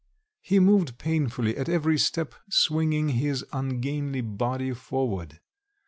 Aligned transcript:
He 0.39 0.59
moved 0.59 0.97
painfully, 0.97 1.55
at 1.55 1.69
every 1.69 1.99
step 1.99 2.33
swinging 2.49 3.09
his 3.09 3.45
ungainly 3.53 4.21
body 4.21 4.73
forward. 4.73 5.39